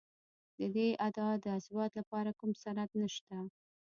[0.57, 3.37] د دې ادعا د اثبات لپاره کوم سند نشته